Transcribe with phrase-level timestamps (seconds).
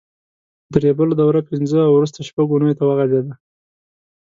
[0.71, 3.33] د ریبلو دوره پینځه او وروسته شپږ اوونیو ته وغځېده.